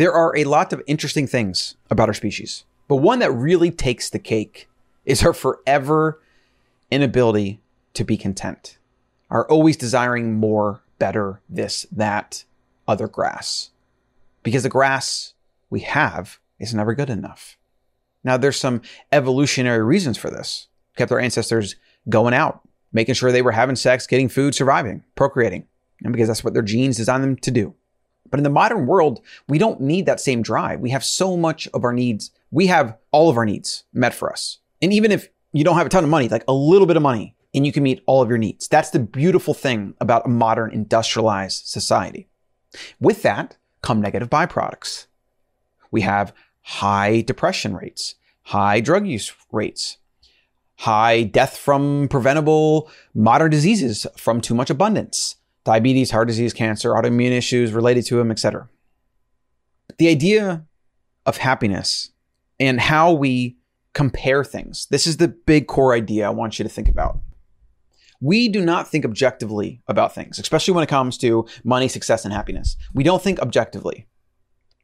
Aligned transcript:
There 0.00 0.14
are 0.14 0.34
a 0.34 0.44
lot 0.44 0.72
of 0.72 0.82
interesting 0.86 1.26
things 1.26 1.76
about 1.90 2.08
our 2.08 2.14
species, 2.14 2.64
but 2.88 2.96
one 2.96 3.18
that 3.18 3.32
really 3.32 3.70
takes 3.70 4.08
the 4.08 4.18
cake 4.18 4.66
is 5.04 5.22
our 5.22 5.34
forever 5.34 6.22
inability 6.90 7.60
to 7.92 8.02
be 8.02 8.16
content. 8.16 8.78
Our 9.28 9.46
always 9.50 9.76
desiring 9.76 10.36
more, 10.36 10.80
better, 10.98 11.42
this, 11.50 11.84
that, 11.92 12.44
other 12.88 13.08
grass. 13.08 13.72
Because 14.42 14.62
the 14.62 14.70
grass 14.70 15.34
we 15.68 15.80
have 15.80 16.38
is 16.58 16.72
never 16.72 16.94
good 16.94 17.10
enough. 17.10 17.58
Now, 18.24 18.38
there's 18.38 18.56
some 18.56 18.80
evolutionary 19.12 19.84
reasons 19.84 20.16
for 20.16 20.30
this. 20.30 20.68
Kept 20.96 21.12
our 21.12 21.20
ancestors 21.20 21.76
going 22.08 22.32
out, 22.32 22.66
making 22.90 23.16
sure 23.16 23.32
they 23.32 23.42
were 23.42 23.52
having 23.52 23.76
sex, 23.76 24.06
getting 24.06 24.30
food, 24.30 24.54
surviving, 24.54 25.04
procreating, 25.14 25.66
and 26.02 26.14
because 26.14 26.28
that's 26.28 26.42
what 26.42 26.54
their 26.54 26.62
genes 26.62 26.96
designed 26.96 27.22
them 27.22 27.36
to 27.36 27.50
do. 27.50 27.74
But 28.30 28.38
in 28.38 28.44
the 28.44 28.50
modern 28.50 28.86
world, 28.86 29.20
we 29.48 29.58
don't 29.58 29.80
need 29.80 30.06
that 30.06 30.20
same 30.20 30.42
drive. 30.42 30.80
We 30.80 30.90
have 30.90 31.04
so 31.04 31.36
much 31.36 31.68
of 31.74 31.84
our 31.84 31.92
needs. 31.92 32.30
We 32.50 32.68
have 32.68 32.96
all 33.10 33.28
of 33.28 33.36
our 33.36 33.44
needs 33.44 33.84
met 33.92 34.14
for 34.14 34.32
us. 34.32 34.58
And 34.80 34.92
even 34.92 35.10
if 35.10 35.28
you 35.52 35.64
don't 35.64 35.76
have 35.76 35.86
a 35.86 35.90
ton 35.90 36.04
of 36.04 36.10
money, 36.10 36.28
like 36.28 36.44
a 36.46 36.52
little 36.52 36.86
bit 36.86 36.96
of 36.96 37.02
money, 37.02 37.34
and 37.54 37.66
you 37.66 37.72
can 37.72 37.82
meet 37.82 38.02
all 38.06 38.22
of 38.22 38.28
your 38.28 38.38
needs. 38.38 38.68
That's 38.68 38.90
the 38.90 39.00
beautiful 39.00 39.54
thing 39.54 39.94
about 40.00 40.26
a 40.26 40.28
modern 40.28 40.70
industrialized 40.70 41.66
society. 41.66 42.28
With 43.00 43.22
that 43.22 43.56
come 43.82 44.00
negative 44.00 44.30
byproducts. 44.30 45.06
We 45.90 46.02
have 46.02 46.32
high 46.62 47.22
depression 47.22 47.74
rates, 47.74 48.14
high 48.42 48.80
drug 48.80 49.06
use 49.06 49.32
rates, 49.50 49.96
high 50.76 51.24
death 51.24 51.56
from 51.56 52.08
preventable 52.08 52.90
modern 53.14 53.50
diseases 53.50 54.06
from 54.16 54.40
too 54.40 54.54
much 54.54 54.70
abundance, 54.70 55.36
diabetes, 55.64 56.10
heart 56.10 56.28
disease, 56.28 56.52
cancer, 56.52 56.90
autoimmune 56.90 57.32
issues 57.32 57.72
related 57.72 58.06
to 58.06 58.16
them, 58.16 58.30
etc. 58.30 58.68
The 59.98 60.08
idea 60.08 60.64
of 61.26 61.36
happiness 61.38 62.10
and 62.58 62.80
how 62.80 63.12
we 63.12 63.56
compare 63.92 64.44
things. 64.44 64.86
This 64.90 65.06
is 65.06 65.16
the 65.16 65.28
big 65.28 65.66
core 65.66 65.94
idea 65.94 66.26
I 66.26 66.30
want 66.30 66.58
you 66.58 66.62
to 66.62 66.68
think 66.68 66.88
about. 66.88 67.18
We 68.20 68.48
do 68.48 68.64
not 68.64 68.86
think 68.86 69.04
objectively 69.04 69.80
about 69.88 70.14
things, 70.14 70.38
especially 70.38 70.74
when 70.74 70.84
it 70.84 70.90
comes 70.90 71.16
to 71.18 71.46
money, 71.64 71.88
success, 71.88 72.24
and 72.24 72.34
happiness. 72.34 72.76
We 72.94 73.02
don't 73.02 73.22
think 73.22 73.40
objectively. 73.40 74.06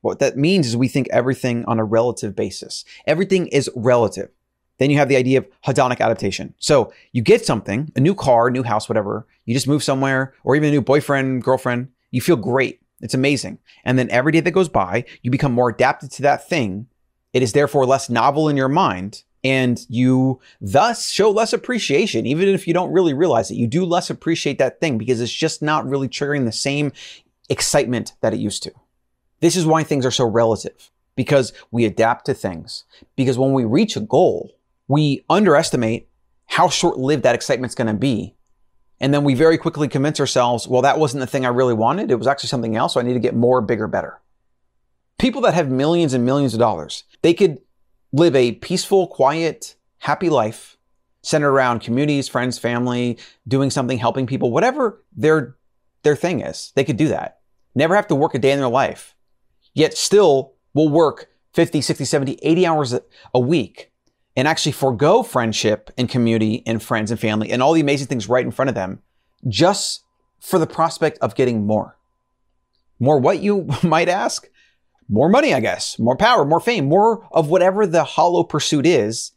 What 0.00 0.20
that 0.20 0.38
means 0.38 0.66
is 0.66 0.77
we 0.77 0.88
think 0.88 1.08
everything 1.10 1.64
on 1.66 1.78
a 1.78 1.84
relative 1.84 2.34
basis. 2.34 2.84
Everything 3.06 3.48
is 3.48 3.70
relative. 3.74 4.30
Then 4.78 4.91
you 4.91 4.98
have 4.98 5.08
the 5.08 5.16
idea 5.16 5.38
of 5.38 5.48
hedonic 5.64 6.00
adaptation. 6.00 6.55
So 6.58 6.92
you 7.12 7.22
get 7.22 7.46
something, 7.46 7.91
a 7.96 8.00
new 8.00 8.14
car, 8.14 8.50
new 8.50 8.62
house, 8.62 8.88
whatever. 8.88 9.27
You 9.44 9.55
just 9.55 9.69
move 9.69 9.82
somewhere 9.82 10.34
or 10.44 10.56
even 10.56 10.69
a 10.69 10.72
new 10.72 10.82
boyfriend, 10.82 11.42
girlfriend. 11.42 11.88
You 12.10 12.20
feel 12.20 12.36
great. 12.36 12.80
It's 13.00 13.14
amazing. 13.14 13.58
And 13.84 13.98
then 13.98 14.10
every 14.10 14.32
day 14.32 14.41
that 14.41 14.50
goes 14.50 14.69
by, 14.69 15.04
you 15.22 15.30
become 15.30 15.52
more 15.52 15.70
adapted 15.70 16.10
to 16.12 16.22
that 16.22 16.48
thing. 16.48 16.86
It 17.32 17.42
is 17.42 17.52
therefore 17.52 17.86
less 17.86 18.08
novel 18.08 18.48
in 18.48 18.56
your 18.56 18.69
mind. 18.69 19.22
And 19.44 19.84
you 19.88 20.41
thus 20.60 21.10
show 21.10 21.30
less 21.30 21.52
appreciation, 21.52 22.27
even 22.27 22.48
if 22.48 22.66
you 22.66 22.74
don't 22.74 22.92
really 22.92 23.14
realize 23.14 23.50
it. 23.50 23.56
You 23.56 23.69
do 23.69 23.84
less 23.84 24.10
appreciate 24.10 24.58
that 24.58 24.80
thing 24.80 24.98
because 24.98 25.20
it's 25.20 25.32
just 25.32 25.62
not 25.62 25.86
really 25.86 26.08
triggering 26.08 26.47
the 26.47 26.52
same 26.52 26.91
excitement 27.48 28.14
that 28.22 28.34
it 28.34 28.41
used 28.41 28.62
to. 28.64 28.72
This 29.41 29.54
is 29.54 29.66
why 29.66 29.84
things 29.84 30.04
are 30.04 30.10
so 30.10 30.27
relative 30.27 30.91
because 31.14 31.52
we 31.70 31.84
adapt 31.84 32.27
to 32.27 32.34
things. 32.34 32.84
Because 33.14 33.38
when 33.38 33.52
we 33.52 33.64
reach 33.64 33.97
a 33.97 34.00
goal, 34.00 34.55
we 34.88 35.24
underestimate 35.28 36.08
how 36.47 36.69
short 36.69 36.98
lived 36.98 37.24
that 37.24 37.34
excitement's 37.34 37.74
going 37.74 37.88
to 37.88 37.94
be. 37.94 38.34
And 39.00 39.12
then 39.12 39.24
we 39.24 39.34
very 39.34 39.58
quickly 39.58 39.88
convince 39.88 40.20
ourselves, 40.20 40.66
well, 40.66 40.82
that 40.82 40.98
wasn't 40.98 41.20
the 41.20 41.26
thing 41.26 41.44
I 41.44 41.50
really 41.50 41.74
wanted. 41.74 42.10
It 42.10 42.16
was 42.16 42.26
actually 42.26 42.48
something 42.48 42.76
else. 42.76 42.94
So 42.94 43.00
I 43.00 43.02
need 43.02 43.14
to 43.14 43.20
get 43.20 43.34
more, 43.34 43.60
bigger, 43.60 43.86
better. 43.86 44.20
People 45.19 45.42
that 45.42 45.54
have 45.54 45.70
millions 45.70 46.14
and 46.14 46.25
millions 46.25 46.54
of 46.54 46.60
dollars, 46.60 47.04
they 47.22 47.34
could 47.34 47.58
live 48.12 48.34
a 48.34 48.52
peaceful, 48.52 49.06
quiet, 49.06 49.76
happy 49.98 50.30
life 50.30 50.76
centered 51.22 51.50
around 51.50 51.80
communities, 51.80 52.28
friends, 52.28 52.56
family, 52.58 53.19
doing 53.48 53.69
something, 53.69 53.98
helping 53.98 54.26
people, 54.26 54.52
whatever 54.52 55.02
their, 55.14 55.56
their 56.04 56.14
thing 56.14 56.41
is. 56.41 56.72
They 56.76 56.84
could 56.84 56.96
do 56.96 57.08
that. 57.08 57.41
Never 57.75 57.96
have 57.96 58.06
to 58.08 58.14
work 58.14 58.34
a 58.34 58.38
day 58.38 58.52
in 58.52 58.60
their 58.60 58.69
life, 58.69 59.14
yet 59.75 59.98
still 59.98 60.54
will 60.72 60.88
work 60.88 61.28
50, 61.54 61.80
60, 61.80 62.04
70, 62.04 62.38
80 62.42 62.66
hours 62.66 62.94
a 63.34 63.41
week 63.41 63.91
and 64.36 64.47
actually 64.47 64.72
forego 64.72 65.22
friendship 65.22 65.91
and 65.97 66.08
community 66.08 66.62
and 66.66 66.82
friends 66.82 67.10
and 67.10 67.19
family 67.19 67.50
and 67.50 67.62
all 67.62 67.72
the 67.72 67.80
amazing 67.80 68.06
things 68.06 68.28
right 68.28 68.44
in 68.44 68.50
front 68.50 68.69
of 68.69 68.74
them 68.74 69.00
just 69.48 70.04
for 70.41 70.58
the 70.58 70.66
prospect 70.66 71.19
of 71.19 71.34
getting 71.34 71.66
more. 71.66 71.97
More 73.00 73.19
what 73.19 73.41
you 73.41 73.69
might 73.82 74.08
ask? 74.08 74.48
More 75.08 75.28
money, 75.28 75.54
I 75.54 75.60
guess. 75.60 75.98
More 75.98 76.16
power, 76.16 76.44
more 76.44 76.60
fame, 76.60 76.86
more 76.86 77.26
of 77.32 77.48
whatever 77.48 77.86
the 77.86 78.04
hollow 78.04 78.42
pursuit 78.42 78.86
is 78.86 79.32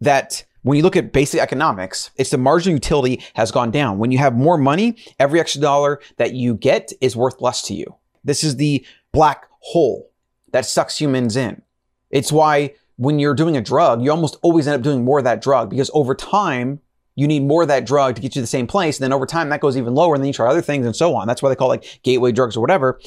that 0.00 0.44
when 0.62 0.76
you 0.76 0.82
look 0.82 0.96
at 0.96 1.12
basic 1.12 1.40
economics, 1.40 2.10
it's 2.16 2.30
the 2.30 2.38
marginal 2.38 2.74
utility 2.74 3.22
has 3.34 3.52
gone 3.52 3.70
down. 3.70 3.98
When 3.98 4.10
you 4.10 4.18
have 4.18 4.34
more 4.34 4.58
money, 4.58 4.96
every 5.18 5.40
extra 5.40 5.60
dollar 5.60 6.00
that 6.16 6.34
you 6.34 6.54
get 6.54 6.92
is 7.00 7.16
worth 7.16 7.40
less 7.40 7.62
to 7.62 7.74
you. 7.74 7.94
This 8.24 8.42
is 8.42 8.56
the 8.56 8.84
black 9.12 9.46
hole 9.60 10.10
that 10.52 10.66
sucks 10.66 11.00
humans 11.00 11.36
in. 11.36 11.62
It's 12.10 12.32
why 12.32 12.74
when 12.96 13.18
you're 13.18 13.34
doing 13.34 13.56
a 13.56 13.60
drug, 13.60 14.02
you 14.02 14.10
almost 14.10 14.36
always 14.42 14.66
end 14.66 14.76
up 14.76 14.82
doing 14.82 15.04
more 15.04 15.18
of 15.18 15.24
that 15.24 15.42
drug 15.42 15.70
because 15.70 15.90
over 15.94 16.14
time, 16.14 16.80
you 17.14 17.26
need 17.26 17.42
more 17.42 17.62
of 17.62 17.68
that 17.68 17.86
drug 17.86 18.14
to 18.14 18.20
get 18.20 18.28
you 18.28 18.40
to 18.40 18.40
the 18.42 18.46
same 18.46 18.66
place. 18.66 18.98
And 18.98 19.04
then 19.04 19.12
over 19.12 19.26
time, 19.26 19.48
that 19.48 19.60
goes 19.60 19.76
even 19.76 19.94
lower. 19.94 20.14
And 20.14 20.22
then 20.22 20.28
you 20.28 20.34
try 20.34 20.48
other 20.48 20.60
things 20.60 20.84
and 20.84 20.94
so 20.94 21.14
on. 21.14 21.26
That's 21.26 21.42
why 21.42 21.48
they 21.48 21.56
call 21.56 21.72
it 21.72 21.82
like 21.82 22.00
gateway 22.02 22.32
drugs 22.32 22.56
or 22.56 22.60
whatever. 22.60 23.00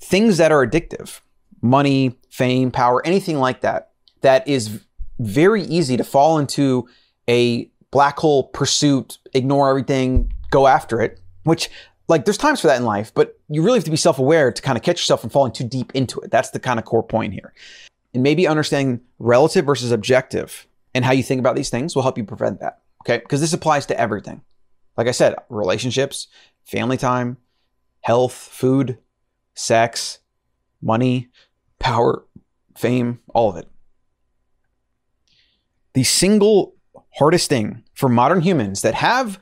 Things 0.00 0.36
that 0.36 0.52
are 0.52 0.66
addictive, 0.66 1.20
money, 1.62 2.18
fame, 2.30 2.70
power, 2.70 3.04
anything 3.06 3.38
like 3.38 3.62
that, 3.62 3.92
that 4.20 4.46
is 4.46 4.82
very 5.18 5.62
easy 5.62 5.96
to 5.96 6.04
fall 6.04 6.38
into 6.38 6.88
a 7.28 7.70
black 7.90 8.18
hole 8.18 8.44
pursuit, 8.48 9.18
ignore 9.32 9.70
everything, 9.70 10.32
go 10.50 10.66
after 10.66 11.00
it, 11.00 11.20
which 11.44 11.70
like 12.08 12.24
there's 12.24 12.38
times 12.38 12.60
for 12.60 12.66
that 12.66 12.78
in 12.78 12.84
life, 12.84 13.12
but 13.14 13.38
you 13.48 13.62
really 13.62 13.78
have 13.78 13.84
to 13.84 13.90
be 13.90 13.96
self-aware 13.96 14.52
to 14.52 14.60
kind 14.60 14.76
of 14.76 14.82
catch 14.82 15.00
yourself 15.00 15.20
from 15.20 15.30
falling 15.30 15.52
too 15.52 15.64
deep 15.64 15.92
into 15.94 16.20
it. 16.20 16.30
That's 16.30 16.50
the 16.50 16.60
kind 16.60 16.78
of 16.78 16.84
core 16.84 17.02
point 17.02 17.32
here 17.32 17.54
and 18.14 18.22
maybe 18.22 18.46
understanding 18.46 19.00
relative 19.18 19.64
versus 19.64 19.92
objective 19.92 20.66
and 20.94 21.04
how 21.04 21.12
you 21.12 21.22
think 21.22 21.38
about 21.38 21.56
these 21.56 21.70
things 21.70 21.94
will 21.94 22.02
help 22.02 22.18
you 22.18 22.24
prevent 22.24 22.60
that. 22.60 22.80
Okay. 23.02 23.18
Because 23.18 23.40
this 23.40 23.52
applies 23.52 23.86
to 23.86 23.98
everything. 23.98 24.42
Like 24.96 25.08
I 25.08 25.12
said, 25.12 25.34
relationships, 25.48 26.28
family 26.64 26.96
time, 26.96 27.38
health, 28.00 28.34
food, 28.34 28.98
sex, 29.54 30.18
money, 30.80 31.28
power, 31.78 32.24
fame, 32.76 33.20
all 33.34 33.48
of 33.50 33.56
it. 33.56 33.68
The 35.94 36.04
single 36.04 36.74
hardest 37.14 37.48
thing 37.48 37.84
for 37.94 38.08
modern 38.08 38.40
humans 38.40 38.82
that 38.82 38.94
have, 38.94 39.38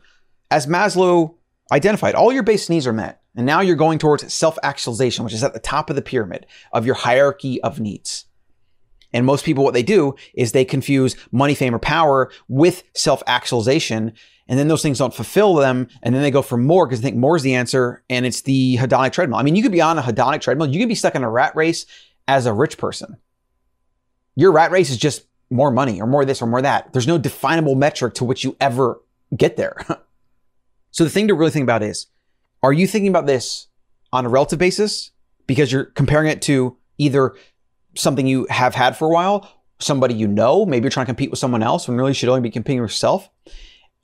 as 0.50 0.66
Maslow 0.66 1.34
identified, 1.72 2.14
all 2.14 2.32
your 2.32 2.42
base 2.42 2.68
needs 2.68 2.86
are 2.86 2.92
met. 2.92 3.22
And 3.36 3.46
now 3.46 3.60
you're 3.60 3.76
going 3.76 3.98
towards 3.98 4.32
self 4.32 4.58
actualization, 4.62 5.24
which 5.24 5.34
is 5.34 5.44
at 5.44 5.54
the 5.54 5.60
top 5.60 5.88
of 5.88 5.96
the 5.96 6.02
pyramid 6.02 6.46
of 6.72 6.84
your 6.84 6.96
hierarchy 6.96 7.62
of 7.62 7.78
needs. 7.78 8.26
And 9.12 9.26
most 9.26 9.44
people, 9.44 9.64
what 9.64 9.74
they 9.74 9.82
do 9.82 10.14
is 10.34 10.52
they 10.52 10.64
confuse 10.64 11.16
money, 11.32 11.54
fame, 11.54 11.74
or 11.74 11.78
power 11.78 12.30
with 12.48 12.84
self 12.94 13.22
actualization. 13.26 14.12
And 14.48 14.58
then 14.58 14.68
those 14.68 14.82
things 14.82 14.98
don't 14.98 15.14
fulfill 15.14 15.54
them. 15.54 15.88
And 16.02 16.14
then 16.14 16.22
they 16.22 16.30
go 16.30 16.42
for 16.42 16.56
more 16.56 16.86
because 16.86 17.00
they 17.00 17.08
think 17.08 17.18
more 17.18 17.36
is 17.36 17.42
the 17.42 17.54
answer. 17.54 18.02
And 18.10 18.26
it's 18.26 18.42
the 18.42 18.76
hedonic 18.76 19.12
treadmill. 19.12 19.38
I 19.38 19.42
mean, 19.42 19.56
you 19.56 19.62
could 19.62 19.72
be 19.72 19.80
on 19.80 19.98
a 19.98 20.02
hedonic 20.02 20.40
treadmill. 20.40 20.68
You 20.68 20.80
could 20.80 20.88
be 20.88 20.94
stuck 20.94 21.14
in 21.14 21.24
a 21.24 21.30
rat 21.30 21.54
race 21.56 21.86
as 22.26 22.46
a 22.46 22.52
rich 22.52 22.78
person. 22.78 23.16
Your 24.36 24.52
rat 24.52 24.70
race 24.70 24.90
is 24.90 24.96
just 24.96 25.26
more 25.50 25.70
money 25.70 26.00
or 26.00 26.06
more 26.06 26.24
this 26.24 26.40
or 26.40 26.46
more 26.46 26.62
that. 26.62 26.92
There's 26.92 27.06
no 27.06 27.18
definable 27.18 27.74
metric 27.74 28.14
to 28.14 28.24
which 28.24 28.44
you 28.44 28.56
ever 28.60 29.00
get 29.36 29.56
there. 29.56 29.76
so 30.90 31.04
the 31.04 31.10
thing 31.10 31.28
to 31.28 31.34
really 31.34 31.50
think 31.50 31.64
about 31.64 31.82
is, 31.82 32.06
are 32.62 32.72
you 32.72 32.86
thinking 32.86 33.08
about 33.08 33.26
this 33.26 33.66
on 34.12 34.26
a 34.26 34.28
relative 34.28 34.58
basis? 34.58 35.10
Because 35.46 35.72
you're 35.72 35.84
comparing 35.84 36.28
it 36.28 36.42
to 36.42 36.76
either 36.98 37.34
something 37.94 38.26
you 38.26 38.46
have 38.50 38.74
had 38.74 38.96
for 38.96 39.08
a 39.08 39.12
while, 39.12 39.48
somebody 39.78 40.14
you 40.14 40.28
know, 40.28 40.66
maybe 40.66 40.84
you're 40.84 40.90
trying 40.90 41.06
to 41.06 41.10
compete 41.10 41.30
with 41.30 41.38
someone 41.38 41.62
else 41.62 41.88
when 41.88 41.96
really 41.96 42.10
you 42.10 42.14
should 42.14 42.28
only 42.28 42.40
be 42.40 42.50
competing 42.50 42.80
with 42.80 42.90
yourself? 42.90 43.28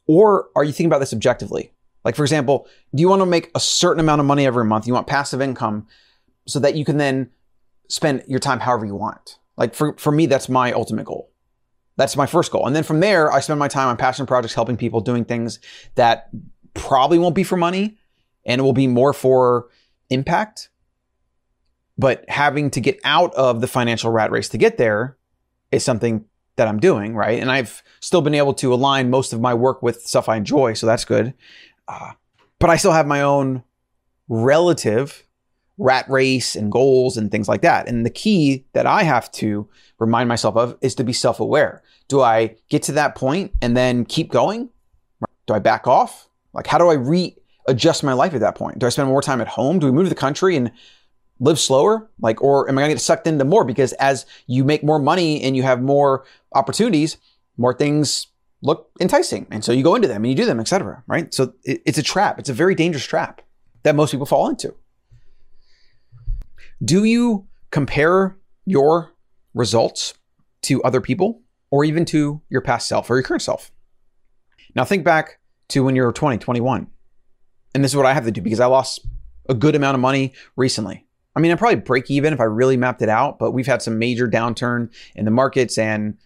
Or 0.06 0.48
are 0.54 0.64
you 0.64 0.72
thinking 0.72 0.86
about 0.86 1.00
this 1.00 1.12
objectively? 1.12 1.72
Like, 2.04 2.14
for 2.14 2.24
example, 2.24 2.68
do 2.94 3.00
you 3.00 3.08
want 3.08 3.20
to 3.20 3.26
make 3.26 3.50
a 3.54 3.60
certain 3.60 4.00
amount 4.00 4.20
of 4.20 4.26
money 4.26 4.46
every 4.46 4.64
month? 4.64 4.86
You 4.86 4.94
want 4.94 5.06
passive 5.06 5.40
income 5.40 5.86
so 6.46 6.60
that 6.60 6.76
you 6.76 6.84
can 6.84 6.98
then 6.98 7.30
spend 7.88 8.22
your 8.28 8.38
time 8.38 8.60
however 8.60 8.86
you 8.86 8.94
want. 8.94 9.38
Like, 9.56 9.74
for, 9.74 9.96
for 9.98 10.12
me, 10.12 10.26
that's 10.26 10.48
my 10.48 10.72
ultimate 10.72 11.04
goal. 11.04 11.30
That's 11.96 12.16
my 12.16 12.26
first 12.26 12.52
goal. 12.52 12.66
And 12.66 12.76
then 12.76 12.84
from 12.84 13.00
there, 13.00 13.32
I 13.32 13.40
spend 13.40 13.58
my 13.58 13.68
time 13.68 13.88
on 13.88 13.96
passion 13.96 14.26
projects, 14.26 14.54
helping 14.54 14.76
people, 14.76 15.00
doing 15.00 15.24
things 15.24 15.58
that 15.96 16.28
probably 16.74 17.18
won't 17.18 17.34
be 17.34 17.42
for 17.42 17.56
money 17.56 17.98
and 18.44 18.60
it 18.60 18.62
will 18.62 18.72
be 18.72 18.86
more 18.86 19.12
for 19.12 19.68
impact 20.10 20.68
but 21.98 22.24
having 22.28 22.70
to 22.70 22.80
get 22.80 23.00
out 23.04 23.34
of 23.34 23.60
the 23.60 23.66
financial 23.66 24.10
rat 24.10 24.30
race 24.30 24.48
to 24.50 24.58
get 24.58 24.78
there 24.78 25.16
is 25.70 25.84
something 25.84 26.24
that 26.56 26.68
I'm 26.68 26.80
doing, 26.80 27.14
right? 27.14 27.40
And 27.40 27.50
I've 27.50 27.82
still 28.00 28.22
been 28.22 28.34
able 28.34 28.54
to 28.54 28.72
align 28.72 29.10
most 29.10 29.32
of 29.32 29.40
my 29.40 29.54
work 29.54 29.82
with 29.82 30.02
stuff 30.02 30.28
I 30.28 30.36
enjoy, 30.36 30.72
so 30.72 30.86
that's 30.86 31.04
good. 31.04 31.34
Uh, 31.86 32.12
but 32.58 32.70
I 32.70 32.76
still 32.76 32.92
have 32.92 33.06
my 33.06 33.22
own 33.22 33.62
relative 34.28 35.26
rat 35.78 36.08
race 36.08 36.56
and 36.56 36.72
goals 36.72 37.16
and 37.16 37.30
things 37.30 37.48
like 37.48 37.60
that. 37.62 37.86
And 37.88 38.04
the 38.06 38.10
key 38.10 38.64
that 38.72 38.86
I 38.86 39.02
have 39.02 39.30
to 39.32 39.68
remind 39.98 40.28
myself 40.28 40.56
of 40.56 40.76
is 40.80 40.94
to 40.96 41.04
be 41.04 41.12
self 41.12 41.40
aware. 41.40 41.82
Do 42.08 42.22
I 42.22 42.56
get 42.68 42.82
to 42.84 42.92
that 42.92 43.14
point 43.14 43.52
and 43.60 43.76
then 43.76 44.04
keep 44.04 44.30
going? 44.30 44.70
Do 45.46 45.54
I 45.54 45.58
back 45.58 45.86
off? 45.86 46.28
Like, 46.52 46.66
how 46.66 46.78
do 46.78 46.88
I 46.88 46.94
readjust 46.94 48.02
my 48.02 48.14
life 48.14 48.34
at 48.34 48.40
that 48.40 48.54
point? 48.54 48.78
Do 48.78 48.86
I 48.86 48.88
spend 48.88 49.08
more 49.08 49.22
time 49.22 49.40
at 49.40 49.48
home? 49.48 49.78
Do 49.78 49.86
we 49.86 49.92
move 49.92 50.06
to 50.06 50.08
the 50.08 50.14
country 50.14 50.56
and 50.56 50.72
live 51.38 51.58
slower? 51.58 52.10
Like, 52.20 52.42
or 52.42 52.68
am 52.68 52.78
I 52.78 52.82
going 52.82 52.90
to 52.90 52.94
get 52.94 53.00
sucked 53.00 53.26
into 53.26 53.44
more? 53.44 53.64
Because 53.64 53.92
as 53.94 54.26
you 54.46 54.64
make 54.64 54.82
more 54.82 54.98
money 54.98 55.42
and 55.42 55.56
you 55.56 55.62
have 55.62 55.82
more 55.82 56.24
opportunities, 56.54 57.18
more 57.56 57.74
things 57.74 58.28
look 58.62 58.90
enticing. 59.00 59.46
And 59.50 59.64
so 59.64 59.72
you 59.72 59.82
go 59.82 59.94
into 59.94 60.08
them 60.08 60.24
and 60.24 60.30
you 60.30 60.36
do 60.36 60.46
them, 60.46 60.60
etc. 60.60 61.02
Right? 61.06 61.32
So 61.32 61.54
it, 61.64 61.82
it's 61.84 61.98
a 61.98 62.02
trap. 62.02 62.38
It's 62.38 62.48
a 62.48 62.54
very 62.54 62.74
dangerous 62.74 63.04
trap 63.04 63.42
that 63.82 63.94
most 63.94 64.10
people 64.10 64.26
fall 64.26 64.48
into. 64.48 64.74
Do 66.84 67.04
you 67.04 67.46
compare 67.70 68.36
your 68.64 69.12
results 69.54 70.14
to 70.62 70.82
other 70.82 71.00
people 71.00 71.42
or 71.70 71.84
even 71.84 72.04
to 72.06 72.42
your 72.48 72.60
past 72.60 72.88
self 72.88 73.08
or 73.08 73.16
your 73.16 73.22
current 73.22 73.42
self? 73.42 73.70
Now 74.74 74.84
think 74.84 75.04
back 75.04 75.38
to 75.68 75.84
when 75.84 75.96
you 75.96 76.02
were 76.02 76.12
20, 76.12 76.38
21. 76.38 76.86
And 77.74 77.84
this 77.84 77.92
is 77.92 77.96
what 77.96 78.06
I 78.06 78.14
have 78.14 78.24
to 78.24 78.30
do 78.30 78.40
because 78.40 78.60
I 78.60 78.66
lost 78.66 79.06
a 79.48 79.54
good 79.54 79.74
amount 79.74 79.94
of 79.94 80.00
money 80.00 80.32
recently. 80.56 81.05
I 81.36 81.40
mean, 81.40 81.52
I'd 81.52 81.58
probably 81.58 81.76
break 81.76 82.10
even 82.10 82.32
if 82.32 82.40
I 82.40 82.44
really 82.44 82.78
mapped 82.78 83.02
it 83.02 83.10
out, 83.10 83.38
but 83.38 83.52
we've 83.52 83.66
had 83.66 83.82
some 83.82 83.98
major 83.98 84.26
downturn 84.26 84.90
in 85.14 85.26
the 85.26 85.30
markets 85.30 85.76
and 85.76 86.16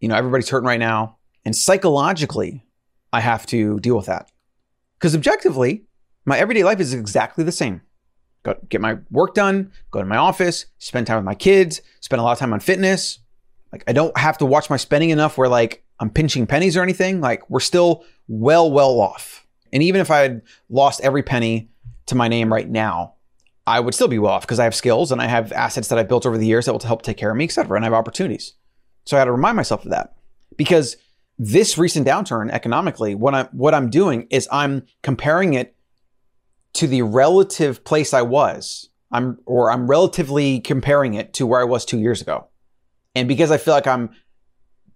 you 0.00 0.08
know, 0.08 0.16
everybody's 0.16 0.48
hurting 0.48 0.66
right 0.66 0.80
now. 0.80 1.18
And 1.44 1.54
psychologically, 1.54 2.64
I 3.12 3.20
have 3.20 3.46
to 3.46 3.78
deal 3.80 3.96
with 3.96 4.06
that. 4.06 4.30
Because 4.98 5.14
objectively, 5.14 5.84
my 6.24 6.38
everyday 6.38 6.64
life 6.64 6.80
is 6.80 6.92
exactly 6.92 7.44
the 7.44 7.52
same. 7.52 7.82
Go 8.42 8.56
get 8.68 8.80
my 8.80 8.98
work 9.10 9.34
done, 9.34 9.70
go 9.90 10.00
to 10.00 10.06
my 10.06 10.16
office, 10.16 10.66
spend 10.78 11.06
time 11.06 11.16
with 11.16 11.24
my 11.24 11.34
kids, 11.34 11.82
spend 12.00 12.20
a 12.20 12.22
lot 12.22 12.32
of 12.32 12.38
time 12.38 12.52
on 12.52 12.60
fitness. 12.60 13.18
Like 13.72 13.84
I 13.86 13.92
don't 13.92 14.16
have 14.16 14.38
to 14.38 14.46
watch 14.46 14.70
my 14.70 14.76
spending 14.76 15.10
enough 15.10 15.36
where 15.36 15.48
like 15.48 15.84
I'm 15.98 16.10
pinching 16.10 16.46
pennies 16.46 16.76
or 16.76 16.82
anything. 16.82 17.20
Like 17.20 17.48
we're 17.50 17.60
still 17.60 18.04
well, 18.28 18.70
well 18.70 19.00
off. 19.00 19.46
And 19.72 19.82
even 19.82 20.00
if 20.00 20.10
I 20.10 20.18
had 20.20 20.42
lost 20.68 21.00
every 21.02 21.22
penny 21.22 21.70
to 22.06 22.14
my 22.14 22.28
name 22.28 22.52
right 22.52 22.68
now, 22.68 23.14
I 23.66 23.80
would 23.80 23.94
still 23.94 24.08
be 24.08 24.18
well 24.18 24.32
off 24.32 24.42
because 24.42 24.58
I 24.58 24.64
have 24.64 24.74
skills 24.74 25.12
and 25.12 25.20
I 25.20 25.26
have 25.26 25.52
assets 25.52 25.88
that 25.88 25.98
I've 25.98 26.08
built 26.08 26.26
over 26.26 26.38
the 26.38 26.46
years 26.46 26.66
that 26.66 26.72
will 26.72 26.80
help 26.80 27.02
take 27.02 27.16
care 27.16 27.30
of 27.30 27.36
me, 27.36 27.44
et 27.44 27.52
cetera. 27.52 27.76
And 27.76 27.84
I 27.84 27.86
have 27.86 27.94
opportunities. 27.94 28.54
So 29.04 29.16
I 29.16 29.20
had 29.20 29.26
to 29.26 29.32
remind 29.32 29.56
myself 29.56 29.84
of 29.84 29.90
that 29.90 30.16
because 30.56 30.96
this 31.38 31.78
recent 31.78 32.06
downturn 32.06 32.50
economically, 32.50 33.14
what 33.14 33.34
I'm 33.34 33.46
what 33.46 33.74
I'm 33.74 33.90
doing 33.90 34.26
is 34.30 34.48
I'm 34.52 34.84
comparing 35.02 35.54
it 35.54 35.74
to 36.74 36.86
the 36.86 37.02
relative 37.02 37.84
place 37.84 38.12
I 38.12 38.22
was. 38.22 38.88
I'm 39.12 39.38
or 39.46 39.70
I'm 39.70 39.88
relatively 39.88 40.60
comparing 40.60 41.14
it 41.14 41.32
to 41.34 41.46
where 41.46 41.60
I 41.60 41.64
was 41.64 41.84
two 41.84 41.98
years 41.98 42.20
ago. 42.20 42.48
And 43.14 43.26
because 43.26 43.50
I 43.50 43.56
feel 43.56 43.74
like 43.74 43.86
I'm 43.86 44.10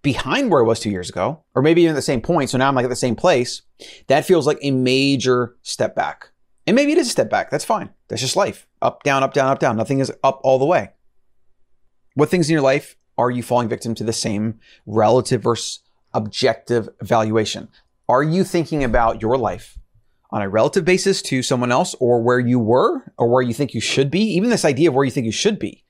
behind 0.01 0.51
where 0.51 0.61
I 0.61 0.65
was 0.65 0.79
two 0.79 0.91
years 0.91 1.09
ago, 1.09 1.43
or 1.55 1.61
maybe 1.61 1.81
even 1.81 1.93
at 1.93 1.95
the 1.95 2.01
same 2.01 2.21
point, 2.21 2.49
so 2.49 2.57
now 2.57 2.67
I'm 2.67 2.75
like 2.75 2.85
at 2.85 2.89
the 2.89 2.95
same 2.95 3.15
place, 3.15 3.63
that 4.07 4.23
feels 4.23 4.45
like 4.45 4.59
a 4.61 4.71
major 4.71 5.55
step 5.63 5.95
back. 5.95 6.29
And 6.67 6.75
maybe 6.75 6.91
it 6.91 6.97
is 6.97 7.07
a 7.07 7.11
step 7.11 7.29
back. 7.29 7.49
That's 7.49 7.65
fine. 7.65 7.91
That's 8.07 8.21
just 8.21 8.35
life. 8.35 8.67
Up, 8.81 9.03
down, 9.03 9.23
up, 9.23 9.33
down, 9.33 9.49
up, 9.49 9.59
down. 9.59 9.77
Nothing 9.77 9.99
is 9.99 10.11
up 10.23 10.39
all 10.43 10.57
the 10.57 10.65
way. 10.65 10.89
What 12.15 12.29
things 12.29 12.49
in 12.49 12.53
your 12.53 12.61
life 12.61 12.95
are 13.17 13.31
you 13.31 13.43
falling 13.43 13.69
victim 13.69 13.95
to 13.95 14.03
the 14.03 14.13
same 14.13 14.59
relative 14.85 15.43
versus 15.43 15.79
objective 16.13 16.89
evaluation? 17.01 17.69
Are 18.09 18.23
you 18.23 18.43
thinking 18.43 18.83
about 18.83 19.21
your 19.21 19.37
life 19.37 19.77
on 20.31 20.41
a 20.41 20.49
relative 20.49 20.85
basis 20.85 21.21
to 21.23 21.43
someone 21.43 21.71
else 21.71 21.95
or 21.99 22.21
where 22.21 22.39
you 22.39 22.59
were 22.59 23.11
or 23.17 23.29
where 23.29 23.41
you 23.41 23.53
think 23.53 23.73
you 23.73 23.81
should 23.81 24.09
be? 24.09 24.21
Even 24.21 24.49
this 24.49 24.65
idea 24.65 24.89
of 24.89 24.95
where 24.95 25.05
you 25.05 25.11
think 25.11 25.25
you 25.25 25.31
should 25.31 25.59
be 25.59 25.83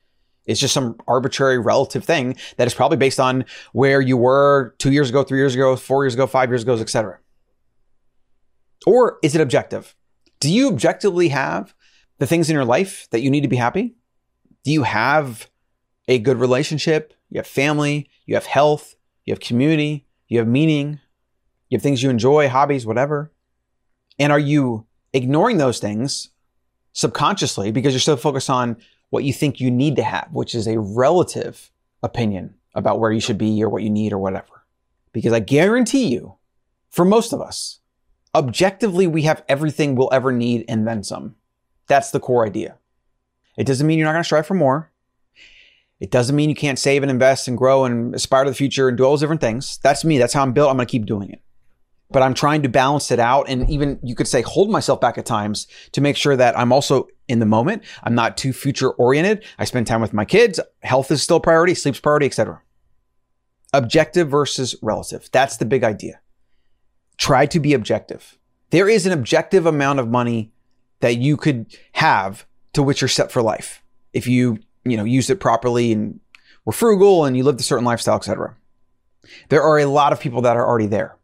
is 0.45 0.59
just 0.59 0.73
some 0.73 0.97
arbitrary 1.07 1.57
relative 1.57 2.03
thing 2.03 2.35
that 2.57 2.67
is 2.67 2.73
probably 2.73 2.97
based 2.97 3.19
on 3.19 3.45
where 3.73 4.01
you 4.01 4.17
were 4.17 4.75
two 4.77 4.91
years 4.91 5.09
ago, 5.09 5.23
three 5.23 5.39
years 5.39 5.55
ago, 5.55 5.75
four 5.75 6.03
years 6.03 6.13
ago, 6.13 6.27
five 6.27 6.49
years 6.49 6.63
ago, 6.63 6.75
etc. 6.75 7.19
Or 8.85 9.17
is 9.23 9.35
it 9.35 9.41
objective? 9.41 9.95
Do 10.45 10.53
you 10.53 10.67
objectively 10.67 11.29
have 11.29 11.73
the 12.19 12.27
things 12.27 12.51
in 12.51 12.53
your 12.53 12.65
life 12.65 13.07
that 13.09 13.21
you 13.21 13.31
need 13.31 13.41
to 13.41 13.47
be 13.47 13.55
happy? 13.55 13.95
Do 14.63 14.71
you 14.71 14.83
have 14.83 15.49
a 16.07 16.19
good 16.19 16.37
relationship? 16.37 17.15
You 17.31 17.39
have 17.39 17.47
family, 17.47 18.07
you 18.27 18.35
have 18.35 18.45
health, 18.45 18.95
you 19.23 19.33
have 19.33 19.39
community, 19.39 20.05
you 20.27 20.37
have 20.37 20.47
meaning, 20.47 20.99
you 21.67 21.77
have 21.77 21.81
things 21.81 22.03
you 22.03 22.11
enjoy, 22.11 22.47
hobbies, 22.47 22.85
whatever. 22.85 23.31
And 24.19 24.31
are 24.31 24.37
you 24.37 24.85
ignoring 25.13 25.57
those 25.57 25.79
things 25.79 26.29
subconsciously 26.93 27.71
because 27.71 27.93
you're 27.93 27.99
so 27.99 28.15
focused 28.15 28.51
on 28.51 28.77
what 29.09 29.23
you 29.23 29.33
think 29.33 29.59
you 29.59 29.71
need 29.71 29.95
to 29.95 30.03
have, 30.03 30.29
which 30.31 30.53
is 30.53 30.67
a 30.67 30.79
relative 30.79 31.71
opinion 32.03 32.53
about 32.75 32.99
where 32.99 33.11
you 33.11 33.19
should 33.19 33.39
be 33.39 33.63
or 33.63 33.69
what 33.69 33.81
you 33.81 33.89
need 33.89 34.13
or 34.13 34.19
whatever? 34.19 34.63
Because 35.11 35.33
I 35.33 35.39
guarantee 35.39 36.09
you, 36.09 36.35
for 36.91 37.03
most 37.03 37.33
of 37.33 37.41
us, 37.41 37.79
objectively, 38.35 39.07
we 39.07 39.23
have 39.23 39.43
everything 39.47 39.95
we'll 39.95 40.13
ever 40.13 40.31
need 40.31 40.65
and 40.67 40.85
then 40.87 41.03
some. 41.03 41.35
That's 41.87 42.11
the 42.11 42.19
core 42.19 42.45
idea. 42.45 42.77
It 43.57 43.65
doesn't 43.65 43.87
mean 43.87 43.97
you're 43.97 44.05
not 44.05 44.11
going 44.11 44.23
to 44.23 44.25
strive 44.27 44.45
for 44.45 44.53
more. 44.53 44.91
It 46.01 46.11
doesn't 46.11 46.35
mean 46.35 46.49
you 46.49 46.55
can't 46.55 46.77
save 46.77 47.03
and 47.03 47.09
invest 47.09 47.47
and 47.47 47.57
grow 47.57 47.85
and 47.85 48.13
aspire 48.13 48.43
to 48.43 48.49
the 48.49 48.55
future 48.55 48.89
and 48.89 48.97
do 48.97 49.05
all 49.05 49.11
those 49.11 49.21
different 49.21 49.39
things. 49.39 49.79
That's 49.81 50.03
me. 50.03 50.17
That's 50.17 50.33
how 50.33 50.41
I'm 50.41 50.51
built. 50.51 50.69
I'm 50.69 50.75
going 50.75 50.85
to 50.85 50.91
keep 50.91 51.05
doing 51.05 51.31
it. 51.31 51.41
But 52.11 52.21
I'm 52.21 52.33
trying 52.33 52.61
to 52.63 52.69
balance 52.69 53.09
it 53.11 53.19
out 53.19 53.47
and 53.47 53.67
even 53.69 53.99
you 54.03 54.13
could 54.13 54.27
say 54.27 54.41
hold 54.41 54.69
myself 54.69 54.99
back 54.99 55.17
at 55.17 55.25
times 55.25 55.67
to 55.93 56.01
make 56.01 56.17
sure 56.17 56.35
that 56.35 56.57
I'm 56.59 56.73
also 56.73 57.07
in 57.27 57.39
the 57.39 57.45
moment. 57.45 57.83
I'm 58.03 58.13
not 58.13 58.35
too 58.35 58.51
future 58.51 58.91
oriented. 58.91 59.45
I 59.57 59.63
spend 59.63 59.87
time 59.87 60.01
with 60.01 60.13
my 60.13 60.25
kids. 60.25 60.59
Health 60.83 61.09
is 61.09 61.23
still 61.23 61.39
priority, 61.39 61.73
sleep's 61.73 61.99
priority, 61.99 62.25
etc. 62.25 62.61
Objective 63.73 64.29
versus 64.29 64.75
relative. 64.81 65.29
That's 65.31 65.57
the 65.57 65.65
big 65.65 65.83
idea. 65.83 66.19
Try 67.25 67.47
to 67.47 67.59
be 67.59 67.73
objective. 67.73 68.37
There 68.69 68.87
is 68.87 69.07
an 69.07 69.11
objective 69.11 69.65
amount 69.65 69.99
of 69.99 70.07
money 70.07 70.51
that 70.99 71.17
you 71.17 71.37
could 71.37 71.75
have 71.93 72.45
to 72.73 72.83
which 72.83 73.01
you're 73.01 73.07
set 73.07 73.31
for 73.31 73.41
life. 73.41 73.81
If 74.13 74.27
you 74.27 74.59
you 74.83 74.95
know, 74.95 75.03
used 75.03 75.31
it 75.31 75.39
properly 75.39 75.91
and 75.91 76.19
were 76.65 76.71
frugal 76.71 77.25
and 77.25 77.35
you 77.35 77.43
lived 77.43 77.59
a 77.59 77.63
certain 77.63 77.83
lifestyle, 77.83 78.17
etc. 78.17 78.55
There 79.49 79.63
are 79.63 79.79
a 79.79 79.85
lot 79.85 80.13
of 80.13 80.19
people 80.19 80.43
that 80.43 80.55
are 80.55 80.67
already 80.67 80.85
there. 80.85 81.17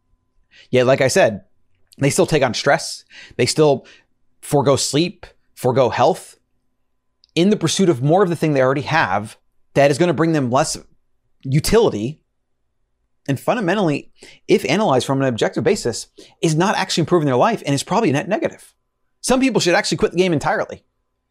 Yet, 0.70 0.86
like 0.86 1.00
I 1.00 1.06
said, 1.06 1.44
they 1.98 2.10
still 2.10 2.26
take 2.26 2.42
on 2.42 2.52
stress. 2.52 3.04
They 3.36 3.46
still 3.46 3.86
forego 4.40 4.74
sleep, 4.74 5.24
forego 5.54 5.88
health 5.88 6.36
in 7.36 7.50
the 7.50 7.56
pursuit 7.56 7.88
of 7.88 8.02
more 8.02 8.24
of 8.24 8.28
the 8.28 8.36
thing 8.36 8.54
they 8.54 8.62
already 8.62 8.82
have 8.82 9.38
that 9.74 9.92
is 9.92 9.98
going 9.98 10.08
to 10.08 10.14
bring 10.14 10.32
them 10.32 10.50
less 10.50 10.76
utility. 11.42 12.21
And 13.28 13.38
fundamentally, 13.38 14.10
if 14.48 14.64
analyzed 14.64 15.06
from 15.06 15.22
an 15.22 15.28
objective 15.28 15.62
basis, 15.62 16.08
is 16.40 16.54
not 16.54 16.76
actually 16.76 17.02
improving 17.02 17.26
their 17.26 17.36
life 17.36 17.62
and 17.64 17.74
is 17.74 17.84
probably 17.84 18.10
a 18.10 18.14
net 18.14 18.28
negative. 18.28 18.74
Some 19.20 19.40
people 19.40 19.60
should 19.60 19.74
actually 19.74 19.98
quit 19.98 20.12
the 20.12 20.18
game 20.18 20.32
entirely 20.32 20.84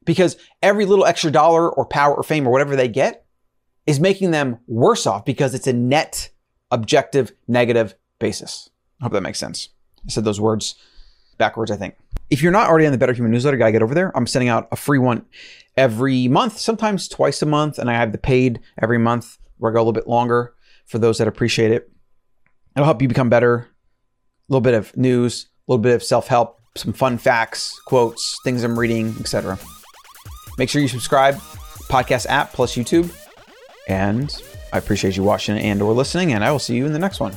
because 0.06 0.38
every 0.62 0.86
little 0.86 1.06
extra 1.06 1.32
dollar 1.32 1.70
or 1.70 1.86
power 1.86 2.16
or 2.16 2.24
fame 2.24 2.48
or 2.48 2.52
whatever 2.52 2.76
they 2.76 2.88
get 2.88 3.26
is 3.86 4.00
making 4.00 4.32
them 4.32 4.60
worse 4.68 5.06
off 5.06 5.26
because 5.26 5.54
it's 5.54 5.68
a 5.68 5.74
net 5.74 6.30
objective 6.72 7.34
negative 7.48 7.96
basis. 8.20 8.70
I 9.02 9.06
hope 9.06 9.14
that 9.14 9.22
makes 9.22 9.40
sense. 9.40 9.70
I 10.06 10.12
said 10.12 10.24
those 10.24 10.40
words 10.40 10.76
backwards, 11.38 11.72
I 11.72 11.76
think. 11.76 11.96
If 12.30 12.42
you're 12.42 12.52
not 12.54 12.70
already 12.70 12.86
on 12.86 12.94
the 12.94 12.98
Better 12.98 13.14
Human 13.14 13.32
newsletter, 13.32 13.58
gotta 13.58 13.74
get 13.74 13.82
over 13.82 13.96
there. 13.96 14.16
I'm 14.16 14.28
sending 14.28 14.48
out 14.48 14.70
a 14.72 14.78
free 14.78 15.00
one 15.00 15.26
every 15.76 16.30
month, 16.30 16.60
sometimes 16.60 17.10
twice 17.10 17.42
a 17.42 17.46
month, 17.46 17.78
and 17.78 17.90
I 17.90 17.94
have 17.94 18.14
the 18.14 18.18
paid 18.18 18.62
every 18.82 18.98
month 18.98 19.38
where 19.58 19.72
I 19.72 19.74
go 19.74 19.80
a 19.80 19.82
little 19.82 19.92
bit 19.92 20.08
longer 20.08 20.54
for 20.92 21.00
those 21.00 21.18
that 21.18 21.28
appreciate 21.28 21.72
it. 21.72 21.90
It'll 22.76 22.86
help 22.86 23.02
you 23.02 23.08
become 23.08 23.30
better. 23.30 23.56
A 23.58 23.68
little 24.50 24.62
bit 24.62 24.74
of 24.74 24.96
news, 24.98 25.48
a 25.68 25.72
little 25.72 25.82
bit 25.82 25.96
of 25.96 26.04
self-help, 26.04 26.60
some 26.76 26.92
fun 26.92 27.18
facts, 27.18 27.80
quotes, 27.86 28.38
things 28.44 28.64
I'm 28.64 28.78
reading, 28.78 29.16
etc. 29.20 29.58
Make 30.58 30.70
sure 30.70 30.82
you 30.82 30.90
subscribe, 30.90 31.36
podcast 31.90 32.26
app 32.28 32.52
plus 32.52 32.76
YouTube. 32.76 33.16
And 33.88 34.36
I 34.74 34.78
appreciate 34.78 35.16
you 35.16 35.24
watching 35.24 35.58
and 35.58 35.82
or 35.82 35.94
listening, 35.94 36.34
and 36.34 36.44
I 36.44 36.52
will 36.52 36.60
see 36.60 36.76
you 36.76 36.86
in 36.86 36.94
the 36.94 37.00
next 37.00 37.20
one. 37.20 37.34